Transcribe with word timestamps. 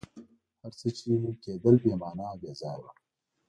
هر 0.61 0.71
څه 0.79 0.87
چي 0.97 1.11
کېدل 1.43 1.75
بي 1.81 1.91
معنی 2.01 2.23
او 2.31 2.35
بېځایه 2.41 2.77
وه. 2.81 2.91